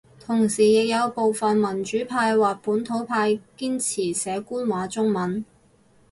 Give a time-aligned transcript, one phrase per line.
[0.19, 5.45] 同時亦有部份民主派或本土派堅持寫官話中文